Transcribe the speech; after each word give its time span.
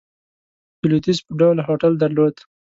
د 0.79 0.81
لوېدیځ 0.89 1.19
په 1.25 1.31
ډول 1.39 1.57
هوټل 1.67 1.93
درلود. 2.03 2.35